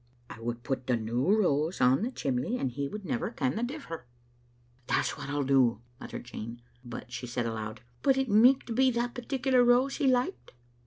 "I 0.35 0.39
would 0.39 0.63
put 0.63 0.87
the 0.87 0.97
new 0.97 1.39
rose 1.43 1.79
on 1.79 2.01
the 2.01 2.09
chimley, 2.09 2.57
and 2.57 2.71
he 2.71 2.87
would 2.87 3.05
never 3.05 3.29
ken 3.29 3.55
the 3.55 3.61
differ." 3.61 4.07
"That's 4.87 5.15
what 5.15 5.29
I'll 5.29 5.43
do," 5.43 5.79
muttered 5.99 6.23
Jean, 6.23 6.59
but 6.83 7.11
she 7.11 7.27
said 7.27 7.45
aloud 7.45 7.81
—"But 8.01 8.17
it 8.17 8.27
micht 8.27 8.73
be 8.73 8.89
that 8.89 9.13
particular 9.13 9.63
rose 9.63 9.97
he 9.97 10.07
liked?" 10.07 10.53